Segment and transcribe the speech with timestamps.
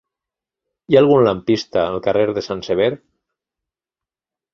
[0.85, 2.89] Hi ha algun lampista al carrer de Sant Sever?